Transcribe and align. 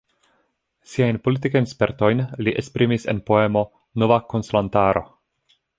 Siajn 0.93 1.19
politikajn 1.27 1.69
spertojn 1.73 2.23
li 2.47 2.55
esprimis 2.63 3.07
en 3.15 3.21
poemo 3.29 3.65
Nova 4.05 4.19
konsilantaro. 4.35 5.07